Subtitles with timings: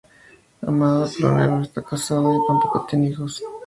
[0.67, 3.43] Amanda Plummer no está casada y tampoco tiene hijos.